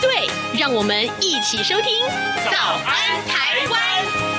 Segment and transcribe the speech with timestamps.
[0.00, 0.28] 对，
[0.58, 2.04] 让我们一起收听
[2.50, 4.32] 《早安台湾》。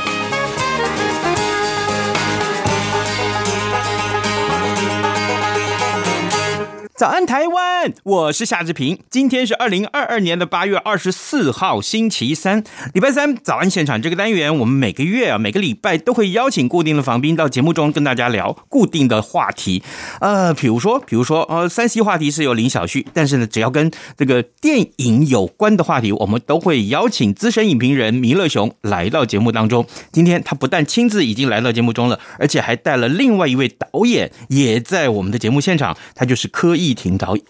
[6.97, 7.93] 早安，台湾！
[8.03, 8.97] 我是夏志平。
[9.11, 13.35] 今天是二零二二年的八月二十四号，星期三，礼拜三。
[13.35, 19.83] 早安现场这个单元，我们每个月啊，每个礼拜都会邀请固定的访宾到节目中跟大家聊固定的话题。
[20.21, 29.85] 呃，比如说，比如说，呃，三 C 话题是由林小旭，但是呢，只要跟这个电影有关的话题，我们都会邀请资深影评人弥勒雄来到节目当中。
[30.11, 37.45] 今天他不但亲自已经来到节目中了，而且还带了另外一位导演也在我们的节目现场，他就是柯易庭导演，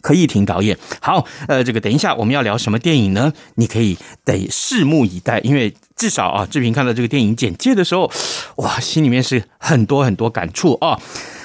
[0.00, 0.76] 柯易庭导演。
[1.00, 3.32] 好，呃，这个等一下我们要聊什么电影呢？
[3.54, 8.10] 你可以得拭目以待，因为至少啊，志平看到这个电影简介的时候，
[8.56, 10.98] 哇，心里面是很多很多感触啊。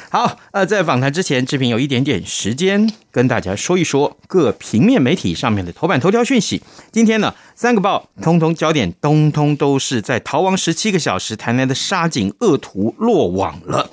[0.10, 6.62] 好，呃，在访谈之前，志平有一点点时间跟大家说一说各平面媒体上面的头版头条讯息。
[6.90, 13.90] 今天呢，三个报通通焦点，通通都是在逃亡十七个小时，台南的杀警恶徒落网了。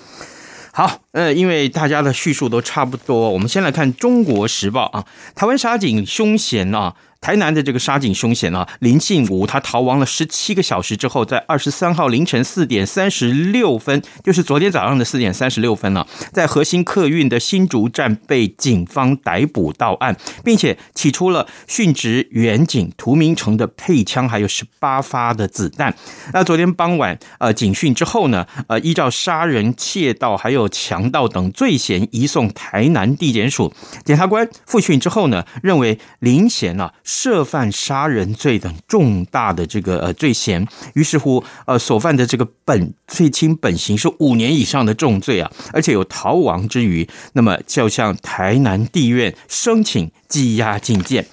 [0.75, 6.97] 好，呃，因为大家的叙述都差不多，我们先来看《中国时报》啊，台湾杀警凶险啊。
[7.23, 25.95] 台南的这个杀警凶嫌啊，林信吾，他逃亡了十七个小时之后，在二十三号凌晨四点三十六分，就是昨天早上的四点三十六分了，在核心客运的新竹站被警方逮捕到案，并且起出了殉职员警涂明成的配枪，还有十八发的子弹。
[26.33, 33.73] 那昨天傍晚，呃，警讯之后呢，呃，依照杀人、窃盗还有强盗等罪嫌移送台南地检署。
[34.05, 36.93] 检察官复讯之后呢，认为林贤啊。
[37.13, 51.27] 涉犯杀人罪等重大的这个呃罪嫌，于是乎呃所犯的这个本最轻本刑是五年以上的重罪啊，而且有逃亡之余，那么就向台南地院申请羁押禁见。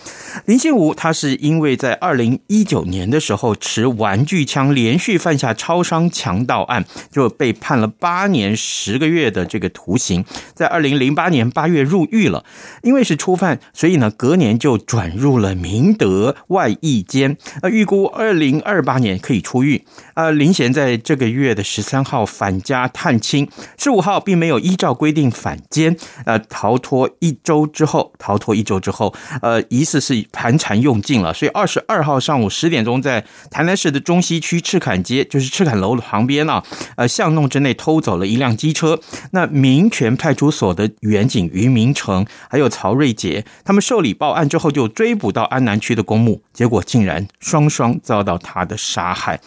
[0.46, 12.44] 林信吾他是因为在二零一九年的时候持玩具枪连续犯下超商强盗案，就被判了八年十个月的这个徒刑，在二零零八年八月入狱了，
[12.84, 15.69] 因为是初犯，所以呢隔年就转入了民。
[15.70, 19.86] 明德外役监，呃，预估二零二八年可以出狱。
[20.16, 23.48] 呃，林贤在这个月的十三号返家探亲，
[23.78, 29.14] 十五号并没有依照规定返监，呃，逃脱一周之后，逃脱一周之后，
[29.44, 36.64] 呃，疑似是盘缠用尽了，所以二十二号上午十点钟，在台南市的中西区赤崁街，就是赤崁楼的旁边啊，
[36.96, 39.00] 呃，巷弄之内偷走了一辆机车。
[39.34, 49.40] 那民权派出所的员警于明成还有曹瑞杰，他们受理报案之后，就追捕到南区的公墓，结果竟然双双遭到他的杀害。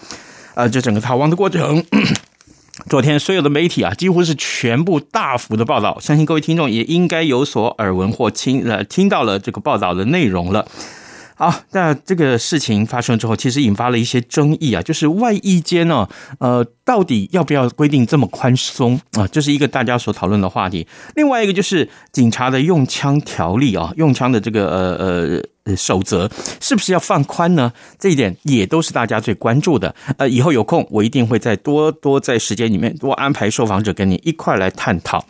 [0.55, 1.85] 呃，这整个逃亡的过程，
[2.89, 10.67] 昨天所有的媒体啊，几乎是全部大幅的报道，相信各位听众也应该有所耳闻或听呃听到了这个报道的内容了。
[11.43, 16.09] 好，那这个事情发生之后，其实引发了一些争议啊，就是外衣间呢，
[16.39, 19.27] 呃，到底要不要规定这么宽松啊？
[19.27, 20.87] 这是一个大家所讨论的话题。
[21.17, 25.43] 另外一个就是警察的用枪条例啊，用枪的这个呃。
[25.65, 26.29] 呃，守则
[26.61, 27.73] 是不是要放宽呢？
[27.97, 29.95] 这一点也都是大家最关注的。
[30.19, 35.25] 呃，以后有空我一定会再多多在时间里面多安排受访者跟你一块来探讨。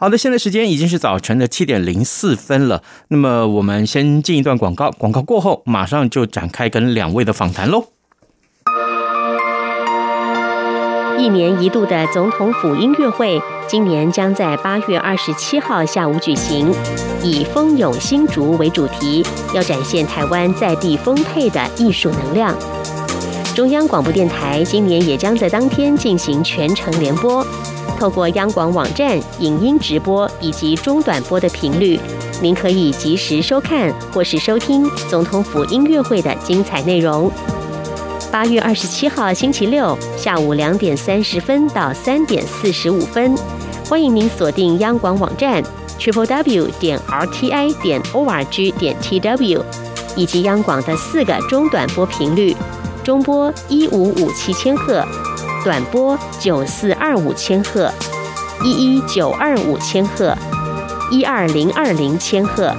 [0.00, 2.84] 好的，现在时间已经是早晨的七点零四分了。
[3.08, 7.86] 那么我们先进一段广告，广告过后马上就展开跟两位的访谈喽。
[11.18, 16.72] 一年一度的总统府音乐会，今年将在八月二十七号下午举行，
[17.24, 22.56] 以“蜂拥新竹”为主题，要展现台湾在地丰沛的艺术能量。
[23.52, 27.44] 中央广播电台今年也将在当天进行全程联播，
[27.98, 31.98] 透过央广网站影音直播以及中短波的频率，
[32.40, 37.28] 您可以及时收看或是收听总统府音乐会的精彩内容。
[38.30, 43.34] 八月二十七号星期六下午两点三十分到三点四十五分，
[43.88, 45.60] 欢迎您锁定央广网站
[45.98, 49.64] triple w 点 r t i 点 o r g 点 t w，
[50.14, 52.54] 以及央广的四个中短波频率：
[53.02, 55.04] 中波一五五七千赫，
[55.64, 57.92] 短波九四二五千赫，
[58.64, 60.36] 一一九二五千赫，
[61.10, 62.72] 一二零二零千赫，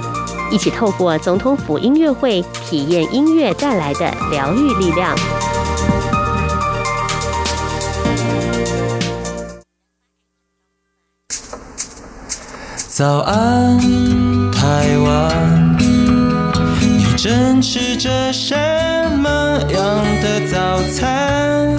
[0.50, 5.16] 一起透过总统府音乐会体验音乐带来的疗愈力量。
[12.88, 13.78] 早安，
[14.50, 18.54] 台湾，你正吃着什
[19.16, 19.28] 么
[19.72, 21.78] 样的早餐？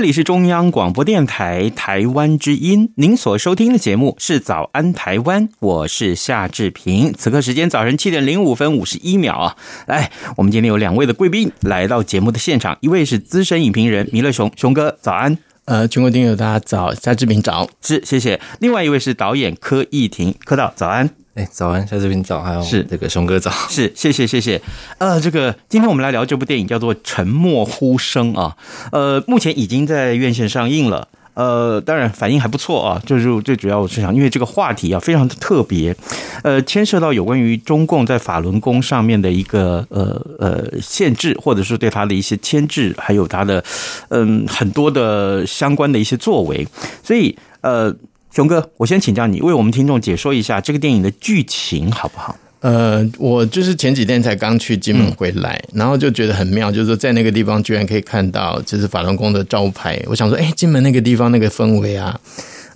[0.00, 7.12] 这里是中央广播电台台湾之音，您所收听的节目是《早安台湾》，我是夏志平。
[7.12, 9.56] 此刻时间早晨七点零五分五十一秒啊！
[9.86, 15.36] 来，我们今天有两位的贵宾来到节目的现场，一位是资深影评人弥勒熊熊哥，早安。
[15.66, 18.40] 呃，全国听友大家早，夏志平早，是谢谢。
[18.58, 21.10] 另外一位是导演柯易庭，柯导早安。
[21.34, 24.60] 哎，早安，夏志平早，还有是这个熊哥早， 是谢谢谢谢。
[24.98, 28.56] 呃，这个今天我们来聊这部电影叫做《沉默呼声》啊，
[28.90, 31.06] 呃，目前已经在院线上映了。
[31.34, 35.96] 呃，当然反应还不错啊，就是最主要我是想，因为这个话题啊非常的特别，
[36.42, 43.64] 呃，牵涉到有关于中共在法轮功上面的一个呃呃限制，或者是对他的一些牵制，还有他的
[44.08, 46.66] 嗯、呃、很多的相关的一些作为，
[47.04, 47.94] 所以呃。
[48.32, 52.36] 熊哥，我先请教你为我们听众解说一下这个电影的剧情好不好？
[52.60, 60.00] 呃，我就是前几天才刚去金门回来，然后就觉得很妙，就是说在那个地方居然可以看到就是法轮功的招牌。
[60.06, 62.20] 我想说，哎，金门那个地方那个氛围啊，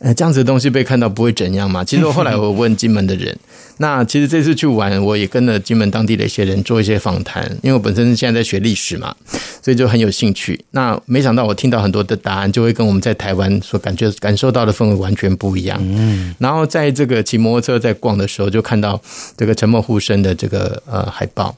[0.00, 1.84] 呃，这样子的东西被看到不会怎样嘛？
[1.84, 3.36] 其实我后来我问金门的人。
[3.78, 9.12] 那其实这次去玩，我也跟了金门当地的一些人做一些访谈，因为我本身现在在学历史嘛，
[9.60, 10.64] 所以就很有兴趣。
[10.70, 15.76] 那没想到我听到很多的答案，就会跟我们在台湾所感觉感受到的氛围完全不一样。
[15.82, 19.00] 嗯，然后在这个骑摩托车在逛的时候，就看到
[19.36, 21.56] 这个沉默呼声的这个呃海报。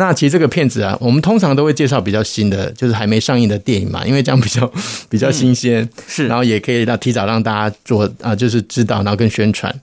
[0.00, 4.72] 那其实这个片子啊，我们通常都会介绍比较新的，就是还没上映的电影嘛，因为这样比较
[5.10, 9.74] 比较新鲜，嗯、是，然后也可以让提早让大家做啊，就是知道，然后跟宣传。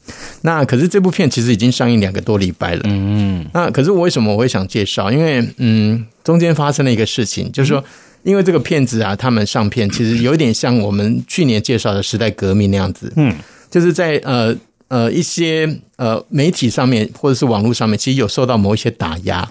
[0.43, 3.45] 那可是这部片其实已经上映两个多礼拜了，嗯嗯。
[3.53, 5.11] 那可是我为什么我会想介绍？
[5.11, 7.83] 因为嗯，中间发生了一个事情，就是说，
[8.23, 13.35] 因为这个片子啊，他们上片其实有一点像我们去年介绍的时代革命那样子，嗯，
[13.69, 14.55] 就是在呃
[14.87, 19.45] 呃一些呃媒体上面或者是网络上面，其实有受到某一些打压。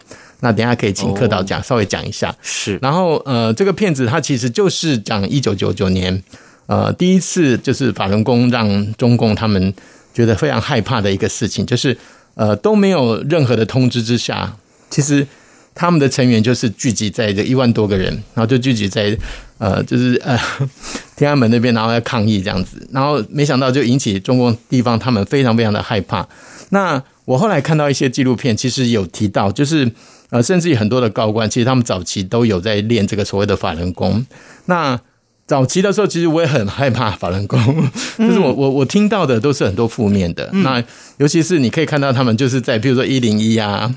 [0.45, 2.37] 那等一下可以请柯导讲，稍微讲一下。
[2.43, 6.23] 是，然后呃，这个片子它其实就是讲一九九九年，
[6.67, 9.73] 呃，第一次就是法轮功让中共他们
[10.13, 11.97] 觉得非常害怕的一个事情，就是
[12.35, 14.55] 呃都没有任何的通知之下，
[14.91, 15.27] 其实
[15.75, 19.17] 他们的成员就是聚集在这一万多个人，然后就聚集在
[19.57, 20.39] 呃就是呃
[21.17, 26.29] 天安门那边，然后要抗议这样子，然后没想到就引起中共地方他们非常非常的害怕。
[26.69, 29.91] 那我后来看到一些纪录片，其实有提到就是。
[30.35, 34.27] 呃，甚至于很多的高官，其实他们早期都有在练这个所谓的法轮功。
[34.67, 34.99] 那
[35.47, 37.61] 早期的时候，其实我也很害怕法轮功，
[38.19, 40.51] 就是我我我听到的都是很多负面的。
[40.65, 40.83] 那
[41.19, 43.95] 尤其是你可以看到他们就是在，比如说一零一啊，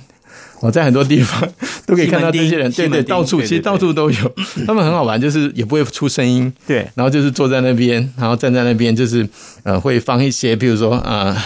[0.59, 1.41] 我在很多地方
[1.87, 4.35] 都可以看到这些人，对对，到处其实到处都有。
[4.67, 9.27] 他们很好玩，就是也不会出声音，对，然后就是坐在那边，然后站在那边，就是
[9.63, 11.33] 呃，会放一些，比如说啊。
[11.35, 11.37] 呃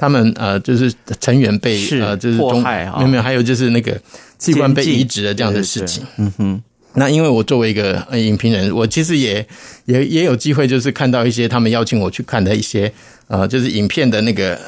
[0.00, 0.90] 他们呃，就是
[1.20, 4.00] 成员被呃，就是中没有没有，还有就是那个
[4.38, 6.02] 器官被移植的这样的事情。
[6.16, 6.62] 嗯哼，
[6.94, 9.46] 那因为我作为一个影评人，我其实也
[9.84, 12.90] 也也有机会，就是看到一些他们邀请我去看的一些
[13.28, 14.58] 呃，就是影片的那个，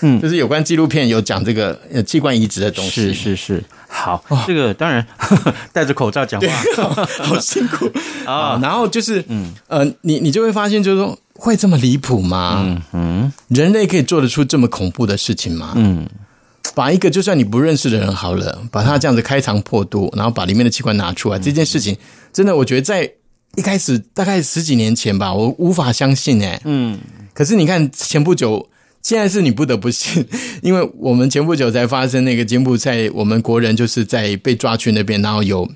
[0.00, 3.12] 嗯，就是有关纪录片有讲这个呃器官移植的东西。
[3.12, 5.06] 是是是，好，这个当然
[5.72, 6.48] 戴着口罩讲话，
[6.82, 7.90] 好， 好辛苦
[8.24, 8.58] 啊。
[8.62, 11.18] 然后就是嗯呃，你你就会发现，就是说。
[11.42, 12.62] 会这么离谱吗？
[12.62, 15.72] 嗯嗯，人类可以做得出这么恐怖的事情吗？
[15.74, 16.06] 嗯，
[16.74, 21.96] 把一个就算你不认识的人好了，把他这样子开肠破肚，然后把里面的器官拿出来，这件事情
[22.30, 23.10] 真的，我觉得在
[23.56, 26.60] 一开始大概十几年前吧，我无法相信哎。
[26.66, 26.98] 嗯，
[27.32, 28.68] 可是你看前不久，
[29.02, 30.24] 现在是你不得不信，
[30.62, 35.68] 因为我们前不久才发生那个柬埔寨，我们国人就是在被抓去那边，然后有。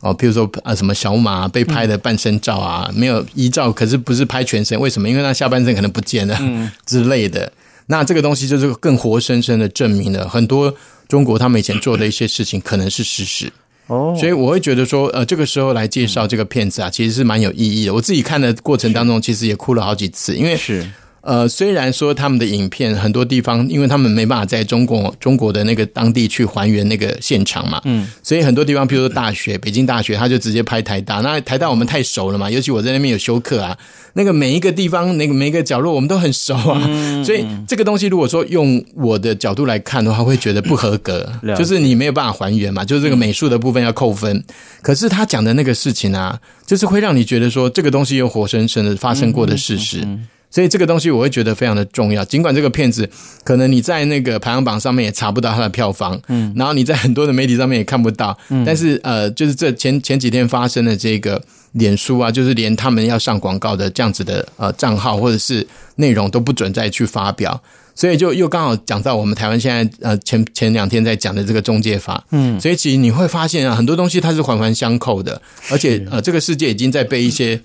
[0.00, 5.08] 哦，譬如说啊，什么小马被拍的半身照啊，嗯、没有遗照，可是不是拍全身，为什么？
[5.08, 7.52] 因为他下半身可能不见了、嗯、 之类的。
[7.86, 10.74] 那这个东西就是更活生生的证明了很多
[11.06, 13.48] 中国他们以前做的一些事情可能是事实。
[13.86, 17.94] 哦，所以我会觉得说，呃，这个时候来介绍这个片子啊，其实是蛮有意义的。
[17.94, 20.84] 我自己看的过程当中，其实也哭了好几次，因为是。
[21.22, 31.20] 呃，虽然说他们的影片很多地方，因为他们没办法在中国中国的那个当地去还原那个现场嘛，嗯，所以很多地方，比如说大学，北京大学，他就直接拍台大。
[31.20, 33.78] 那台大我们太熟了嘛，尤其我在那边有修课啊，
[34.14, 36.80] 那个每一个地方，那个每一个角落，我们都很熟啊。
[37.24, 44.42] 所以这个东西，如果说用我的角度来看的话，会觉得不合格，就是你没有办法还原嘛，就是这个美术的部分要扣分。
[44.82, 46.36] 可是他讲的那个事情啊，
[46.66, 50.04] 就是会让你觉得说，这个东西有活生生的发生过的事实。
[50.52, 52.22] 所以这个东西我会觉得非常的重要。
[52.26, 53.08] 尽管这个片子
[53.42, 61.42] 可能你在那个排行榜上面也查不到它的票房，嗯，然后你在很多的媒体上面也看不到，嗯，但是呃，就是这前前几天发生的这个
[61.72, 65.66] 脸书啊，就是连他们要上广告的这样子的呃账号或者是
[65.96, 67.58] 内容都不准再去发表，
[67.94, 75.40] 所以就又刚好讲到我们台湾现在呃前前两天在讲的这个中介法，嗯，所以其实你会发现啊，很多东西它是环环相扣的，
[75.70, 77.58] 而且呃这个世界已经在被一些。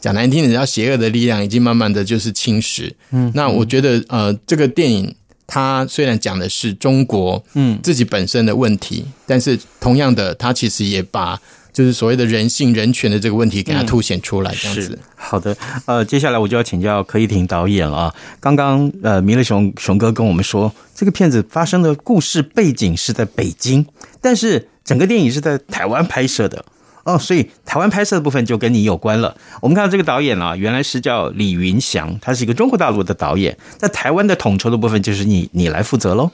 [0.00, 2.90] 讲难听点，叫邪恶的力量已经慢慢的就是侵蚀。
[3.10, 5.14] 嗯，那我觉得呃，这个电影
[5.46, 11.40] 它虽然讲的是中国嗯自己本身的问题，嗯，但是同样的，它其实也把
[11.72, 14.52] 就是所谓的人性人权的这个问题给它凸显出来。
[14.54, 15.56] 这样子，好的。
[15.86, 18.14] 呃，接下来我就要请教柯一婷导演了啊。
[18.40, 23.86] 刚刚呃，弥勒熊熊哥跟我们说，这个片子发生的故事背景是在北京，
[24.20, 26.64] 但是整个电影是在台湾拍摄的。
[27.10, 29.34] 哦，所以台湾拍摄的部分就跟你有关了。
[29.60, 33.56] 我们看到这个导演啊，原来是叫李云祥，他是一个中国大陆的导演。
[33.78, 36.30] 在台湾的统筹的部分，就是你你来负责喽。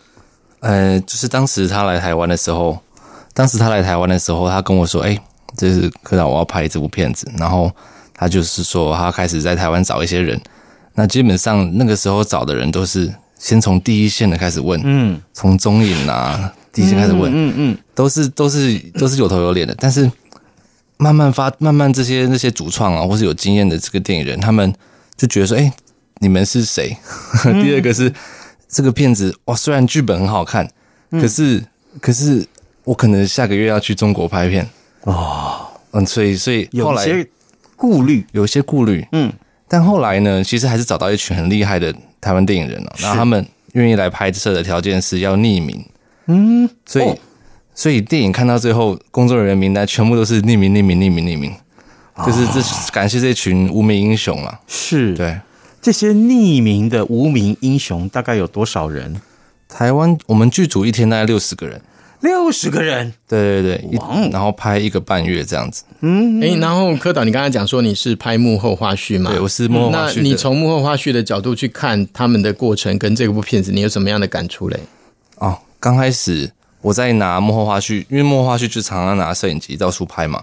[0.61, 2.79] 呃，就是当时他来台湾的时候，
[3.33, 5.17] 当时他来台湾的时候，他跟我说：“哎，
[5.57, 7.71] 这是科长，我要拍这部片子。”然后
[8.15, 10.41] 他就是说，他开始在台湾找一些人。
[10.95, 20.11] 那基本上那个时候找的人都是先从第一线的开始问，嗯，从中影啊第一线开始问，嗯嗯，都是都是都是有头有脸的，但是。
[20.99, 24.73] 慢慢发，慢慢这些那些主创啊，或是有经验的这个电影人，他们
[25.17, 25.73] 就觉得说：“哎、欸，
[26.21, 26.97] 你们是谁？”
[27.45, 28.13] 嗯、 第二个是
[28.69, 30.67] 这个片子哇，虽然剧本很好看，
[31.11, 31.63] 嗯、可是
[32.01, 32.47] 可是
[32.85, 34.67] 我可能下个月要去中国拍片。
[35.03, 37.29] 哦，嗯，所以所以后来有些
[37.77, 39.33] 顾虑，有一些顾虑，嗯，
[39.69, 45.85] 但后来呢，其实还是找到一群很厉害的台湾电影人了，然后他们愿意来拍摄的条件是要匿名，
[46.27, 47.05] 嗯，所以。
[47.05, 47.19] 哦
[47.79, 51.55] 所以电影看到最后，工作人员名单全部都是匿名、匿名、匿名、匿名，
[52.25, 54.59] 就是这感谢这群无名英雄啊！
[54.67, 55.39] 是对
[55.83, 59.21] 这些匿名的无名英雄，大概有多少人？
[59.69, 61.83] 台湾我们剧组一天大概六十个人，
[62.21, 65.85] 六十个人，对对对，然后拍一个半月这样子。
[66.01, 69.31] 嗯，哎，然后柯导，你刚才讲说你是拍幕后花絮嘛？
[69.31, 70.15] 对，我是幕后花絮。
[70.17, 74.81] 那你从幕后花絮的角度去看他们的过程，跟这部片子，你有什么样的感触嘞？
[75.37, 76.51] 哦，刚开始。
[76.87, 80.41] 我在拿幕后花絮，因为幕后花絮就常常拿摄影机到处拍嘛。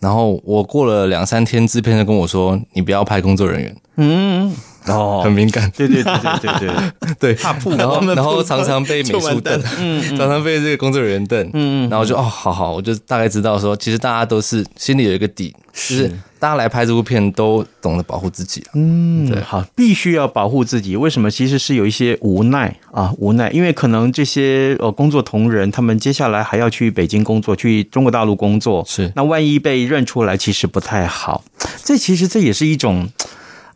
[0.00, 4.52] 然后我过了两三天，制片就跟我说：“你不要拍工作人员。”嗯，
[4.86, 5.70] 哦， 很敏感。
[5.76, 6.74] 对对对对对对。
[7.18, 16.10] 对，怕曝光，然后 然后常常被美术瞪，嗯，常常被这个工作人员瞪，嗯嗯，然后就哦，好好，我就大概知道说，其实大家都是心里有一个底，是。
[16.38, 20.94] 大家来拍这部片都懂得保护自己啊，嗯，对，好，必须要保护自己。
[20.94, 21.30] 为什么？
[21.30, 29.10] 其实是有一些无奈啊，无奈，因为可能这些呃工作同仁，他们接下来还要去北京工作，去中国大陆工作，是。
[29.16, 31.42] 那万一被认出来，其实不太好。
[31.82, 33.08] 这其实这也是一种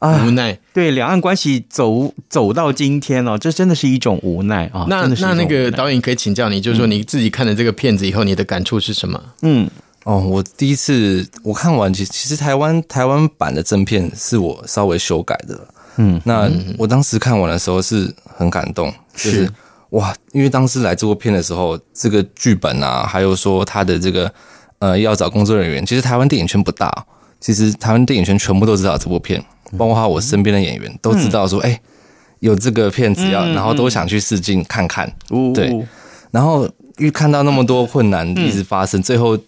[0.01, 0.59] 啊无奈。
[0.75, 4.85] 对，两岸关系走走到今天哦，这真的是一种无奈啊。
[4.89, 9.23] 那那那个导演可以请教你，就是说你自己看了这个片子以后，你的感触是什么？
[9.43, 9.71] 嗯。
[10.05, 15.61] 哦，我第一次我看完，其其实台湾台湾版的正片是我稍微修改的，
[15.99, 19.53] 嗯，那我当时看完的时候是很感动，就是，是
[19.91, 24.33] 哇，因为当时来这部片的时候，这个剧本啊，还有说他的这个
[24.79, 26.91] 呃要找工作人员，其实台湾电影圈不大，
[27.39, 29.45] 其实台湾电影圈全部都知道这部片，
[29.77, 31.81] 包括我身边的演员都知道说，哎、嗯欸，
[32.41, 35.87] 有这个片子要，然后都想去试镜看看，嗯、对，
[36.31, 36.65] 然后
[36.99, 39.39] 因为看到那么多困难一直发生，嗯、最后。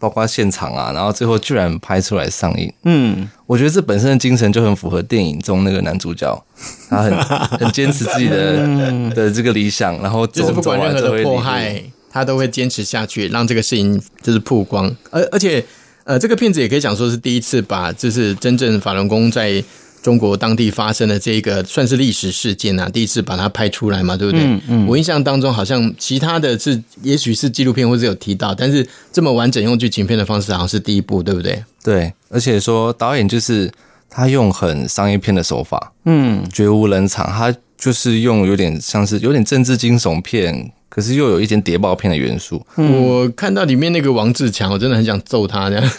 [0.00, 2.72] 包括现场啊，然后最后居然拍出来上映。
[2.84, 6.42] 嗯，我觉得这本身的精神就很符合电影中那个男主角，
[6.88, 7.14] 他很
[7.60, 8.66] 很坚持自己的
[9.10, 14.90] 的这个理想，然后就是不管任何的迫害，他都会坚持下去，让这个事情就是曝光。
[15.10, 15.62] 而而且，
[16.04, 19.62] 呃，这个片子也可以讲说是第一次把就是真正法轮功在。
[20.02, 24.40] 中国当地发生的这个算是历史事件啊，第一次把它拍出来嘛，对不对？
[24.46, 24.86] 嗯嗯。
[24.86, 31.62] 我印象当中好像其他的是，也许是纪录片或者有提到，但是这么完整用剧情片的方式，好像是第一部，对不对？
[31.84, 33.70] 对，而且说导演就是
[34.08, 40.72] 他用很商业片的手法，嗯，绝无冷场，他就是用有点像是有点政治惊悚片。
[40.90, 42.62] 可是又有一点谍报片的元素。
[42.74, 45.90] 我看到里面那个王志强，我真的很想揍他这样。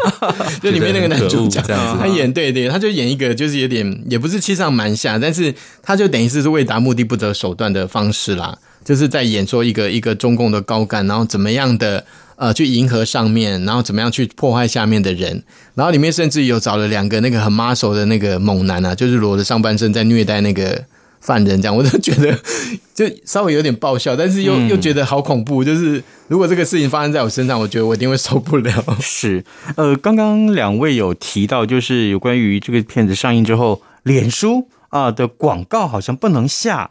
[0.62, 1.60] 就里面那个男主角，
[1.98, 12.04] 他演对对，他就演一个就是有点也不是欺上瞒下，但是他就等于是是为达目的不择手段的方式啦，就是在演说一个一个中共的高干，然后怎么样的
[12.36, 15.42] 呃去迎合上面，然后怎么样去破坏下面的人，
[15.74, 20.84] 然后里面甚至有找了两个那个很 muscle 的那个猛男啊，就是裸着上半身在虐待那个。
[21.24, 22.38] 犯人这样，我都觉得
[22.94, 25.64] 就稍微有点爆笑，但是又又觉得好恐怖。
[25.64, 28.84] 就是如果这个事情发生在我身上，我觉得我一定会受不了。
[29.00, 29.42] 是，
[29.76, 36.90] 呃，刚刚两位有提到，就是有关于这个片子上映之后，脸书啊的广告好像不能下，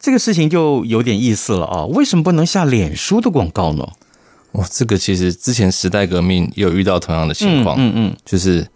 [0.00, 1.84] 这个事情就有点意思了啊。
[1.84, 3.86] 为什么不能下脸书的广告呢？
[4.52, 8.66] 哇，这个其实之前时代革命有遇到同样的情况，嗯嗯，就是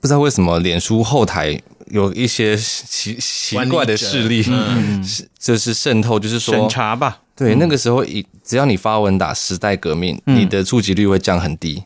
[0.00, 5.04] 不知道为什么脸书后台有一些奇奇怪的势力，嗯，
[5.38, 7.18] 就是渗透，就是说审查吧。
[7.36, 11.82] 对，那个时候一只要你发文打时代革命，你的触及率会降很低。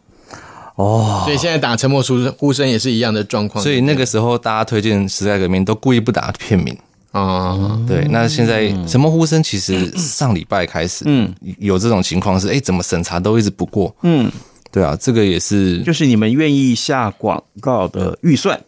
[0.76, 2.02] 哦，所以现在打沉默
[2.36, 3.62] 呼声也是一样的状况。
[3.62, 6.76] 所以那个时候大家推荐时代革命都故意不打片名。
[7.10, 14.30] 啊，对，那现在沉默呼声其实上礼拜开始，嗯，有这种情况是，哎，怎么审查都一直不过，嗯，
[14.70, 18.60] 对啊，这个也是，就是你们愿意下广告的预算，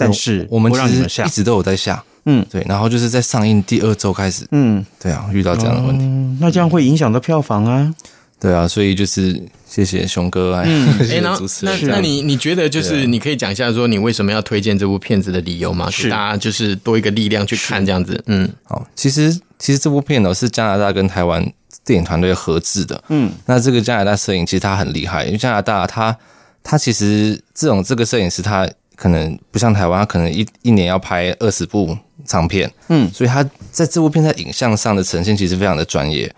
[0.00, 7.94] 但是我们其实一直都有在下，嗯，对，然后就是在上映第二周开始，嗯，对啊，遇到这样的问题，那这样会影响到票房啊。
[8.40, 11.78] 对啊，所以就是谢谢熊哥啊，嗯， 谢谢主持人。
[11.82, 15.90] 那那你你觉得就是你可以讲一下说你为什么要推荐这部片子的理由吗？
[15.90, 18.18] 是给大家就是多一个力量去看这样子。
[18.28, 21.46] 嗯，好，其实其实这部片呢是加拿大跟台湾
[21.84, 23.04] 电影团队合制的。
[23.08, 26.16] 嗯，那这个加拿大摄影其实他很厉害，因为加拿大他
[26.62, 28.66] 他其实这种这个摄影师他
[29.00, 32.70] 可能不像台湾，他可能一一年要拍二十部长片。
[32.88, 33.42] 嗯，所以他
[33.72, 36.30] 在这部片在影像上的呈现其实非常的专业。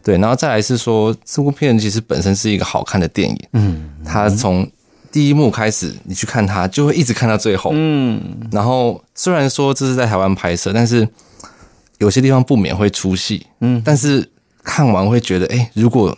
[0.00, 3.36] 对，然后再来是说，这部片其实本身是一个好看的电影。
[3.54, 4.64] 嗯，他从
[5.10, 7.72] 第一幕开始，你去看它，就会一直看到最后。
[7.74, 11.08] 嗯，然后虽然说这是在台湾拍摄，但是
[11.98, 13.44] 有些地方不免会出戏。
[13.58, 14.30] 嗯，但是
[14.62, 16.16] 看完会觉得，哎，如果。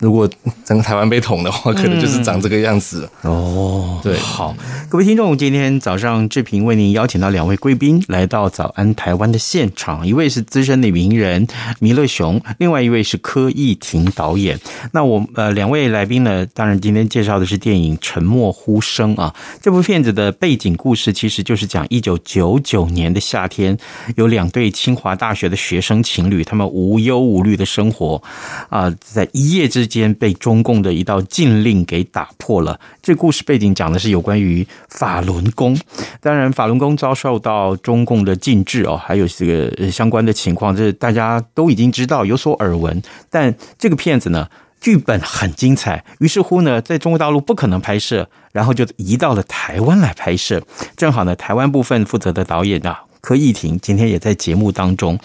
[0.00, 0.28] 如果
[0.64, 4.00] 整个台湾被捅的话，可能就是长这个样子哦。
[4.02, 4.56] 对，好，
[4.88, 11.46] 各位听众，今天早上志平为您邀请到两位贵宾来到早安台湾的现场，一位是资深的名人
[11.80, 14.58] 弥勒雄，另外一位是柯易庭导演。
[14.92, 19.34] 那我呃两位来宾呢，当然今天介绍的是电影《沉默呼声》啊。
[19.60, 23.76] 这部片子的背景故事其实就是讲一九九九年的夏天，
[24.16, 28.22] 有两对清华大学的学生情侣，他们无忧无虑的生活
[28.70, 32.78] 啊，在一夜之间被中共的一道禁令给打破了。
[33.02, 35.76] 这故事背景讲的是有关于法轮功，
[36.20, 43.02] 当然法轮功遭受到中共的禁制哦，还有这个相关的情况，这大家都已经知道，有所耳闻。
[43.28, 44.48] 但这个片子呢，
[44.80, 50.62] 剧本很精彩，于是乎呢，在中国大陆不可能拍摄，然后就移到了台湾来拍摄。
[50.96, 55.18] 正好呢，台湾部分负责的导演啊，柯易庭今天也在节目当中，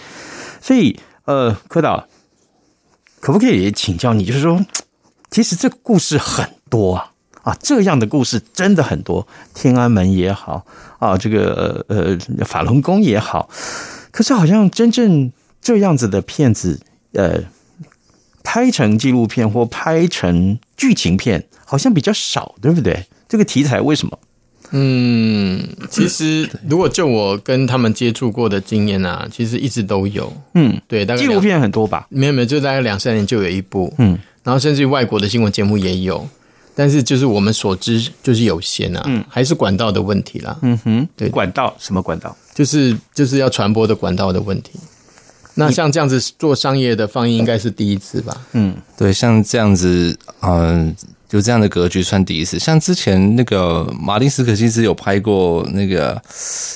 [0.60, 2.08] 所以呃，柯导。
[3.26, 4.24] 可不可以请教你？
[4.24, 4.64] 就是说，
[5.32, 7.12] 其实这个故事很多啊，
[7.42, 9.28] 啊，这样的故事真的很多。
[9.56, 10.64] 天安门也好
[11.00, 13.50] 啊，这个呃法轮功也好，
[14.12, 16.80] 可是好像真正这样子的片子，
[17.14, 17.40] 呃，
[18.44, 23.08] 拍成纪录片或拍成剧情片，好像比较少，对不对？
[23.28, 24.20] 这个题材为什么？
[24.78, 30.32] 嗯，其实如果就我跟他们接触过的经验啊，其实一直都有。
[30.54, 32.06] 嗯，对，大概纪录片很多吧？
[32.10, 33.94] 没有没有，就大概两三年就有一部。
[34.00, 36.28] 嗯，然后甚至于外国的新闻节目也有，
[36.76, 39.02] 但是就是我们所知就是有限啊。
[39.06, 40.58] 嗯，还是管道的问题啦。
[40.62, 42.36] 嗯哼，对，管道什么管道？
[42.54, 44.72] 就是就是要传播的管道的问题。
[45.54, 48.46] 那像这样子做商业的放映应该是第一次吧？
[48.52, 50.94] 嗯，对，像这样子，嗯。
[51.32, 56.22] 有这样的格局算第一次，像之前那个马丁斯科西斯有拍过那个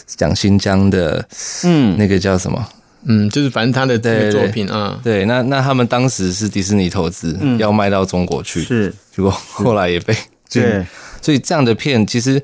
[0.05, 1.25] 讲新疆的，
[1.63, 2.67] 嗯，那个叫什么？
[3.05, 10.15] 嗯，就是反正他的这个作品啊，对，那那他们当时是迪士尼投资，嗯，要卖到中国去，是，结果后来也被，
[10.51, 10.85] 对，
[11.21, 12.41] 所以这样的片，其实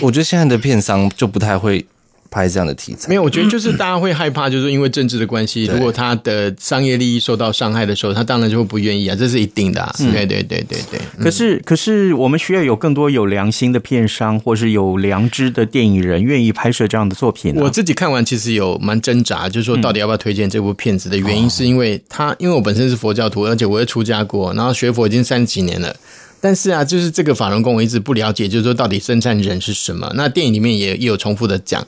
[0.00, 1.86] 我觉得现在的片商就不太会。
[2.34, 9.94] 拍这样的题材，没有，我觉得就是大家会害怕，就是因为政治的关系，如果他的商业利益受到伤害的时候，他当然就会不愿意啊，这是一定的啊。
[9.96, 11.00] 对对对对对。
[11.20, 17.54] 可是可是，我们需要有更多有良心的片商，或是有良知的电影人，愿意拍摄这样的作品。
[17.54, 25.94] 我自己看完，其实有蛮挣扎，就是说到底要不要推荐这部片子的原因，是因为他，因为我本身是佛教徒，而且我也出家过，然后学佛已经三十几年了。
[26.40, 30.12] 但是啊，就是这个法轮功，我一直不了解，就是说到底生产人是什么？
[30.14, 31.86] 那电影里面也也有重复的讲。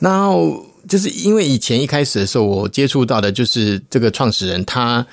[0.00, 5.06] 然后就是因为以前一开始的时候，我接触到的就是这个创始人，他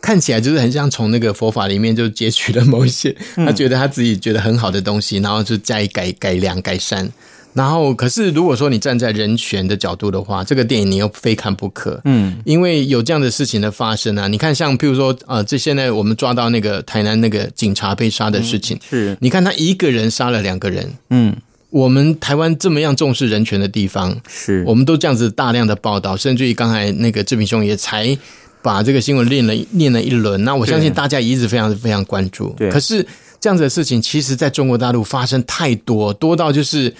[0.00, 7.10] 看起来就是很像从那个佛法里面就截取了某一些， 他觉得他自己觉得很好的东西，然后就加以改改良改善。
[7.54, 12.00] 然后，可是如果说你站在人权的角度的话，这个电影你又非看不可。
[12.04, 21.34] 嗯，因为有这样的事情的发生啊，你看像譬如说，呃，这现在我们抓到那个台南那个警察被杀的事情，是你看他一个人杀了两个人，嗯。
[21.70, 24.64] 我们台湾这么样重视人权的地方，是。
[24.66, 28.16] 我们都这样子大量的报道，甚至于刚才那个志平兄也才
[28.62, 30.42] 把这个新闻念了念了一轮。
[30.44, 32.54] 那我相信大家也一直非常非常关注。
[32.56, 33.06] 对，可是
[33.40, 36.92] 这样子的事情，其实在中国大陆发生太多，多到就是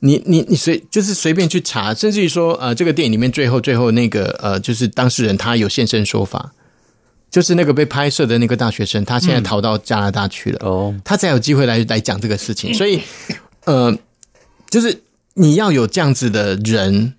[0.00, 6.52] 你你你随就是随便去查，甚至于说呃，这个电影里面最后最后那个呃，就是当事人他有现身说法，
[7.30, 13.00] 就是那个被拍摄的那个大学生，他现在逃到加拿大去了，哦、嗯，他才有机会来来讲这个事情， 所以
[13.64, 13.96] 呃，
[14.70, 15.02] 就是
[15.34, 17.14] 你要有这样子的人，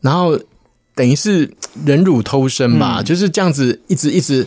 [0.00, 0.38] 然后
[0.94, 1.52] 等于是
[1.84, 4.46] 忍辱偷生吧，嗯、就是这样子一直一直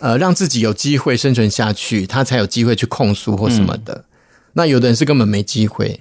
[0.00, 3.94] 呃，让自己有机会生存下去，他才有机会去控诉或什么的。
[3.94, 4.04] 嗯、
[4.52, 6.00] 那有的人是根本没机会。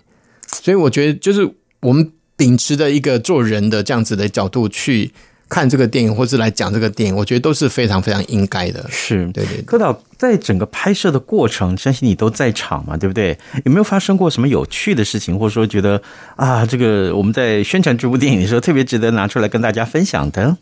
[0.62, 1.50] 所以我觉得，就是
[1.82, 5.12] 我们秉持的一个做人的这样子的角度去
[5.50, 8.86] 看这个电影，或是来讲这个电影，我觉得都是非常非常应该的。
[8.90, 9.62] 是，对对，对。
[9.64, 13.38] 柯导在整个拍摄的过程，相信你都在场嘛，对不对？
[13.66, 16.02] 有没有发生过什么有趣的事情，或者说觉得
[16.36, 20.58] 啊，这个我们在宣传这部电影的时候，特别值得拿出来跟大家分享的？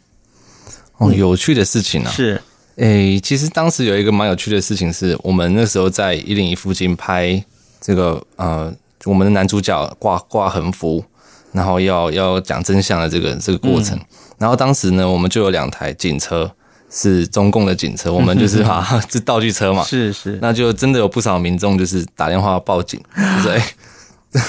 [0.97, 2.41] 哦，有趣的事情啊，是。
[2.75, 7.43] 诶，其实当时有一个蛮有趣的事情，是我们那时候在一零一附近拍
[7.79, 8.73] 这个呃。
[9.03, 11.05] 我们的男主角挂挂横幅，
[11.51, 13.95] 然后要要讲真相的这个这个过程。
[13.95, 14.05] 嗯、
[14.39, 16.51] 然后当时呢，我们就有两台警车，
[16.97, 19.83] 是中共的警车， 我们就是哈， 是道具车嘛。
[19.83, 22.99] 是是，那就真的有不少民众就是打电话报警，
[23.41, 23.61] 说哎，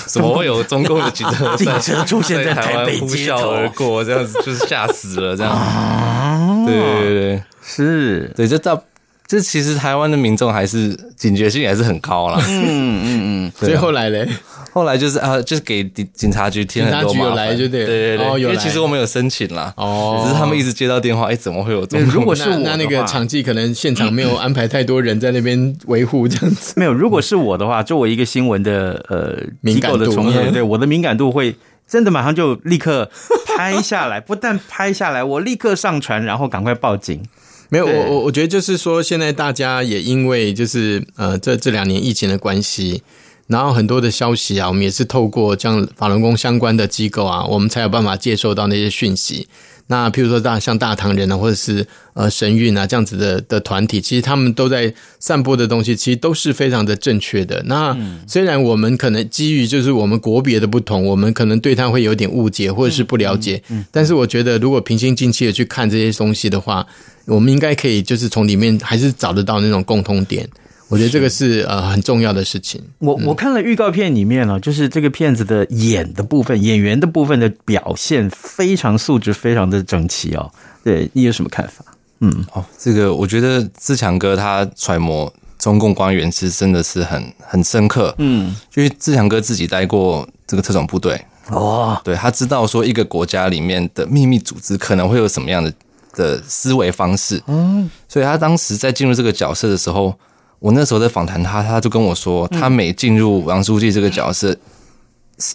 [0.06, 4.04] 怎么会有中共的警车 警车出现在台湾呼啸而过？
[4.04, 5.52] 这样子就是吓死了，这样。
[5.52, 8.80] 啊、对对对，是对，就到。
[9.26, 12.40] 这其实台湾的民众还是警觉性还是很高啦。
[12.48, 14.28] 嗯嗯嗯，所以后来嘞，
[14.72, 15.82] 后来就是啊，就是给
[16.14, 17.36] 警察局添很多麻烦。
[17.36, 22.08] 来就对，对对对，哦、有因为其实我们有申请啦，哦，只是他们一直接到电话，哎，怎么会有这种？
[22.08, 26.74] 如果是我那那个场记，可能现场没有安排太多人在那边维护这样子。
[26.76, 29.36] 没有，如果是我的话，作为一个新闻的呃
[29.72, 31.56] 机构的从业人，对 我的敏感度会
[31.88, 33.10] 真的马上就立刻
[33.56, 37.20] 拍下来，不但拍下来，我立刻上传，然后赶快报警。
[37.68, 43.02] 没有，我我我觉得就是说，现在大家也因为就是呃这这两年疫情的关系，
[43.48, 49.48] 然后很多的消息啊，我们也是透过像法轮功相关的机构啊，我们才有办法接受到那些讯息。
[49.88, 57.62] 那譬如说大像大唐人啊，或者是呃神韵啊这样子的的团体，其实他们都在散播的东西，其实都是非常的正确的。
[57.66, 66.85] 那虽然我们可能基于就是我们国别的不同，我们可能对他会有点误解或者是不了解，但是我觉得如果平心静气的去看这些东西的话，
[67.26, 70.48] 我们应该可以，就是从里面还是找得到那种共通点。
[70.88, 72.80] 我觉得这个是呃很重要的事情。
[72.98, 80.48] 我我看了预告片里面了，就是这个片子的演的部分，演员的部分的表现非常素质非常的整齐哦。
[80.84, 81.84] 对，你有什么看法？
[82.20, 88.14] 嗯，哦，这个我觉得志强哥他揣摩中共官员是真的是很很深刻。
[88.18, 95.72] 嗯，因为志强哥自己待过这个特种部队哦，对，他知道说一个国家里面的秘密组织可能会有什么样的。
[96.16, 100.18] 的思维方式，嗯，所以他当时在进入这个角色的时候，
[100.59, 104.57] 我那时候在访谈他，他就跟我说，他每进入王书记这个角色，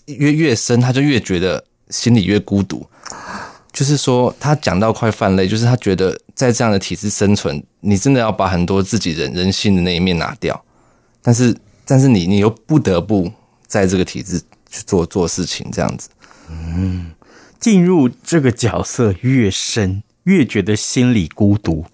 [0.05, 2.85] 越越深，他就越觉得心里越孤独。
[3.73, 10.63] 就是说，他讲到快泛泪，就是他觉得在这样的体制生存，你真的要把很多自己人人性的那一面拿掉，
[11.23, 13.31] 但是，但是你你又不得不
[13.65, 16.09] 在这个体制去做做事情，这样子，
[16.49, 17.11] 嗯，
[17.59, 20.03] 进入这个角色越深。
[20.23, 21.85] 越觉得心里孤独，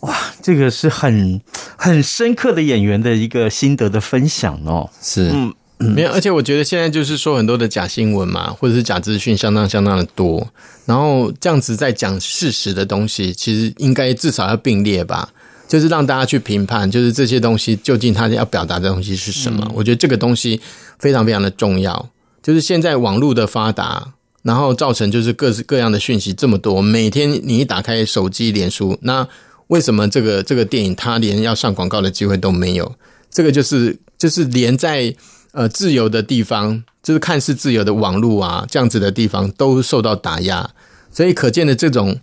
[0.00, 1.40] 哇，这个是很
[1.76, 4.88] 很深刻的演员的一个心得的分享哦。
[5.02, 10.46] 是，嗯，没有，而且我觉得现在就是说很多的假新闻嘛，或者是假资讯，相当相当的多。
[10.86, 15.28] 然后这样子在讲事实的东西，其实应该至少要并列吧，
[15.68, 19.62] 就是让大家去评判，就是这些东西究竟他要表达的东西是什么。
[19.66, 19.72] 嗯。
[19.74, 20.60] 我觉得这个东西
[20.98, 22.08] 非常非常的重要。
[22.42, 24.12] 就是现在网络的发达。
[24.44, 29.26] 然后造成就是各式各样的讯息这么多，每天你一打开手机、脸书，那
[29.68, 32.94] 为什么这个这个电影它连要上广告的机会都没有？
[33.30, 35.14] 这个就是就是连在
[35.52, 40.70] 呃自由的地方，就是看似自由的网络啊这样子的地方都受到打压，
[41.10, 42.14] 所以可见的这种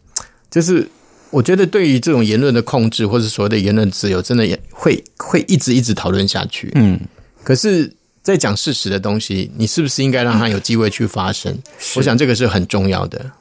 [0.51, 0.87] 就是
[1.31, 6.71] 我觉得对于这种言论的控制或是所谓的言论自由，真的也会会一直一直讨论下去。
[6.75, 6.99] 嗯，
[7.43, 7.91] 可是。
[8.23, 11.57] 在讲事实的东西，你是不是应该让他有机会去发生？
[11.95, 13.31] 我想这个是很重要的。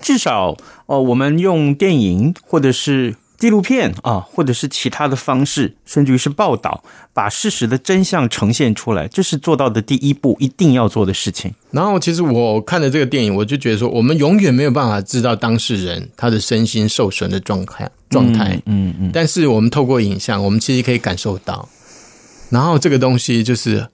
[0.00, 0.56] 至少，
[0.86, 6.82] 哦，我们用电影或者是纪录片啊，或者是其他的方式，甚至于是报道，
[7.12, 11.52] 把事实的真相呈现出来，这是做到的第一步，一定要做的事情。
[11.72, 18.54] 然后，其实我看了这个电影，我就觉得说，我们永远没有办法知道当事人他的身心受损的状态状态。
[18.66, 19.10] 嗯嗯，嗯。
[19.12, 21.68] 但是我们透过影像，我们其实可以感受到。
[22.48, 23.86] 然后这个东西就是。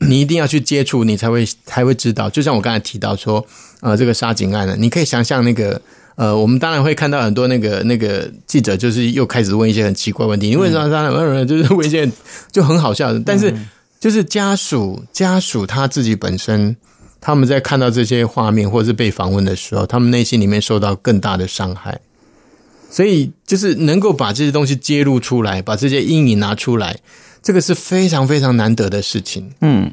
[0.00, 2.28] 你一定要去接触，你才会才会知道。
[2.28, 3.44] 就像我刚才提到说，
[3.80, 5.80] 呃，这个杀警案呢，你可以想象那个，
[6.16, 10.48] 呃，我们当然会看到很多那个那个记者，就是又开始问一些很奇怪问题。
[10.48, 11.46] 你为什么杀人？
[11.48, 12.10] 就是问一些
[12.50, 13.20] 就很好笑的。
[13.20, 13.54] 但是
[13.98, 16.76] 就是家属家属他自己本身，
[17.20, 22.00] 他们在看到这些画面或者是被访问的时候，他们内心里面受到更大的伤害。
[22.90, 26.98] 所以，就是能够把这些东西揭露出来，把这些阴影拿出来，
[27.42, 29.52] 这个是非常非常难得的事情。
[29.60, 29.90] 嗯。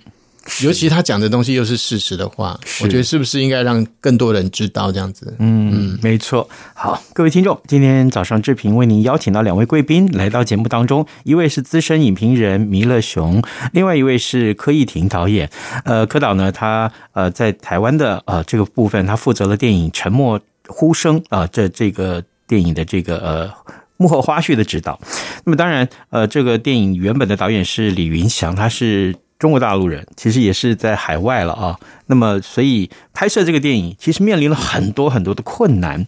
[0.63, 5.31] 尤其他讲的东西又是事实的话，我觉得是不是应该让更多人知道这样子？
[5.37, 6.49] 嗯嗯，没错。
[6.73, 15.47] 好，各位听众，今天早上志平为您邀请到两位贵宾来到节目当中，一位是资深影评人弥勒雄，另外一位是柯易庭导演。
[15.83, 23.51] 呃，柯导呢，他呃在台湾的呃这个部分，他负责了电影《沉默呼声》啊、呃，这这个电影的这个呃
[23.99, 24.99] 幕后花絮的指导。
[25.43, 29.15] 那么当然，呃，这个电影原本的导演是李云祥，他是。
[29.39, 36.05] 中国大陆人其实也是在海外了啊，那么所以拍摄这个电影其实面临了很多很多的困难。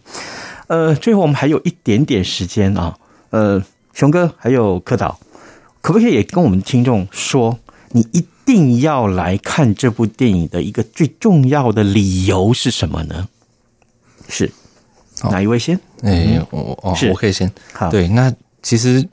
[0.66, 2.94] 呃，最后我们还有一点点时间啊，
[3.30, 5.18] 呃，熊哥还有柯导，
[5.80, 7.58] 可不可以也跟我们听众说，
[7.92, 13.30] 你一定要来看这部电影的一个最重要的理由是什么呢？
[14.28, 14.52] 是
[15.30, 15.80] 哪一位先？
[16.02, 17.50] 哎，我哦，我可以先。
[17.72, 19.06] 好，对，那其实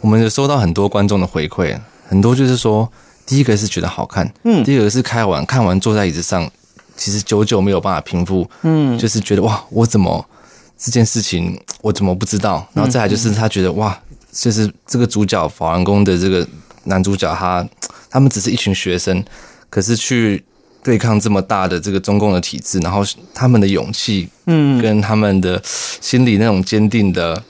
[0.00, 2.90] 我们有收到很多观众的回馈，很多就是说。
[3.28, 6.50] 第一个是觉得好看，嗯，第二个是看完看完坐在椅子上，
[6.96, 10.24] 其实久久没有办法平复，嗯，就是觉得哇，我怎么
[10.78, 12.66] 这件事情我怎么不知道？
[12.72, 13.94] 然后再来就是他觉得哇，
[14.32, 16.48] 就是这个主角法轮功的这个
[16.84, 17.68] 男主角他
[18.08, 19.22] 他们只是一群学生，
[19.68, 20.42] 可是去
[20.88, 27.44] 对抗这么大的这个中共的体制，然后他们的勇气，嗯，跟他们的心里那种坚定的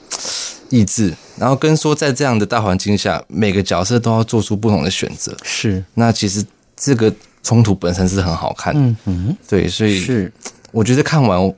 [0.70, 1.14] 意志。
[1.36, 5.36] 然后跟说，在这样的大环境下，每个角色都要做出不同的选择。
[5.44, 6.44] 是，那其实
[6.76, 8.80] 这个冲突本身是很好看的。
[8.80, 10.32] 嗯嗯，对，所以是，
[10.72, 11.54] 我觉得看完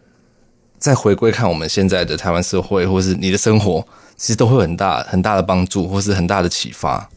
[0.78, 3.82] 再回归看我们现在的台湾社会，或是你的生活，
[4.18, 7.08] 其实都会很大很大的帮助，或是很大的启发。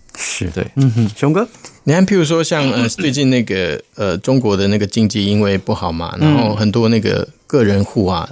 [0.44, 1.48] 是对，嗯哼，熊哥，
[1.84, 8.30] 你看，譬如说像呃最近那个呃中国的那个经济因为不好嘛，然后很多那个个人户啊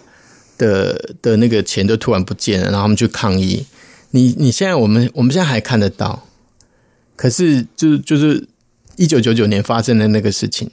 [0.58, 3.66] 的的那个钱都突然不见了，然后他们去抗议。
[4.12, 6.28] 你你现在我们我们现在还看得到，
[7.16, 8.46] 可是就就是
[8.98, 10.70] 一九九九年发生的那个事情，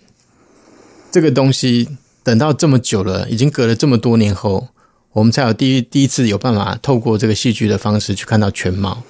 [1.13, 1.89] 这个东西
[2.25, 4.69] 等到这么久了，已经隔了这么多年后，
[5.13, 9.03] 我们才有第一第一次有办法透过这个戏剧的方式去看到全貌。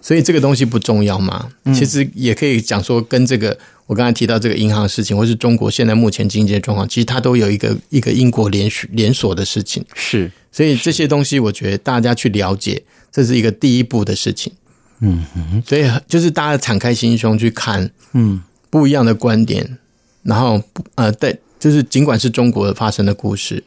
[0.00, 1.48] 所以这个东西不重要吗？
[1.74, 9.84] 其实也可以讲说，跟这个我刚才提到这个银行的事情，或是中国现在目前经济的状况，其实它都有一个一个因果连续连锁的事情。
[9.94, 12.82] 是，所以这些东西，我觉得大家去了解。
[13.10, 14.52] 这是一个第一步的事情，
[15.00, 19.78] 嗯哼，所以就是大家敞开心胸去看，嗯，不一样的观点，
[20.22, 20.62] 然后
[20.94, 23.64] 呃，对，就是尽管是中国发生的故事，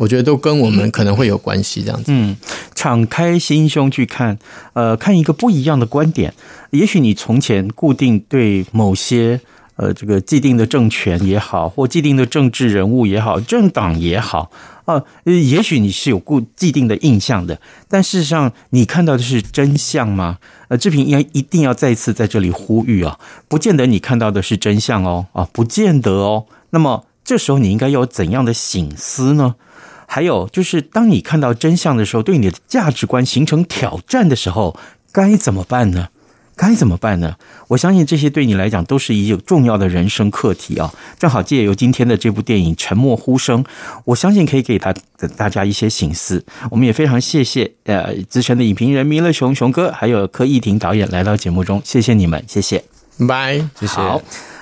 [0.00, 2.34] 我觉得都跟我们可能会有关系，这样子，嗯，
[2.74, 4.38] 敞开心胸去看，
[4.72, 6.32] 呃，看一个不一样的观点，
[6.70, 9.38] 也许你从前固定对某些
[9.76, 14.50] 呃这个既定的政权也好，或既定的政治人物也好，政党也好。
[14.86, 20.38] 呃，也许你是有固既定的印象的，但事实上你看到的是真相吗？
[20.68, 26.46] 呃，志平应一定要再一次在这里呼吁啊，不见得你看到的是真相哦，啊，不见得哦。
[26.70, 29.56] 那么这时候你应该有怎样的省思呢？
[30.12, 34.76] 还有就是，当你看到真相的时候，对你的价值观形成挑战的时候，
[35.12, 36.08] 该怎么办呢？
[36.56, 37.36] 该怎么办呢？
[37.68, 40.92] 我相信这些对你来讲都是一个重要的人生课题啊！
[41.16, 43.62] 正好借由今天的这部电影《沉默呼声》，
[44.04, 44.92] 我相信可以给他
[45.36, 46.44] 大家一些省思。
[46.72, 52.82] 我们也非常谢谢呃资深的影评人弥勒熊熊哥，还有柯易庭导演来到节目中，谢谢你们，谢谢，
[53.28, 53.94] 拜，谢谢。
[53.94, 54.20] 好。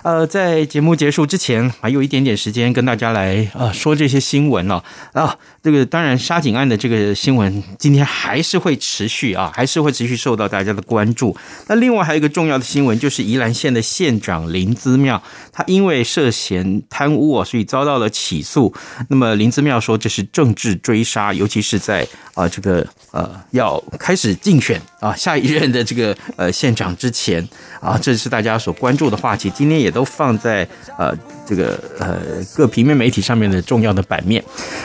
[0.08, 11.36] 呃，在节目结束之前，还有一点点时间跟大家来呃说这些新闻了啊，这个当然，沙井案的这个新闻今天还是会持续啊，还是会持续受到大家的关注。
[11.66, 18.72] 那另外还有一个重要的新闻，就是宜兰县的县长林姿妙，他因为涉嫌贪污啊，所以遭到了起诉。
[19.10, 27.46] 那么林姿妙说这是政治追杀，尤其是在啊这个呃要开始竞选啊下一任的这个呃县长之前
[27.80, 29.50] 啊，这是大家所关注的话题。
[29.50, 29.88] 今天也。
[29.88, 31.12] 都放在呃
[31.44, 32.20] 这个呃
[32.54, 34.44] 各平面媒体上面的重要的版面。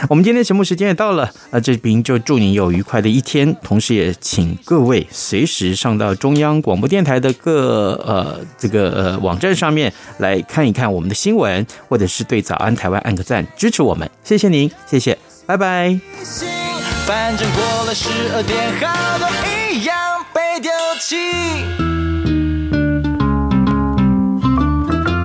[0.10, 16.73] 我们今天节目时间也到了，呃，这边就祝您有愉快的一天，同时也请各位随时上到中央广播电台的各呃这个呃网站上面来看一看我们的新闻，或者是对早安台湾按个赞支持我们，谢谢您，谢谢，拜拜。
[17.06, 19.28] 反正过了十二点，好多
[19.70, 21.93] 一样被丢弃。